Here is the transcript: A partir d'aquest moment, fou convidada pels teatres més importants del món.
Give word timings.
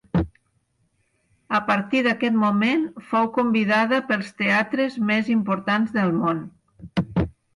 A 1.57 1.59
partir 1.67 1.99
d'aquest 2.07 2.39
moment, 2.45 2.87
fou 3.11 3.29
convidada 3.37 3.99
pels 4.09 4.33
teatres 4.43 4.97
més 5.13 5.29
importants 5.37 5.93
del 6.01 6.17
món. 6.23 6.43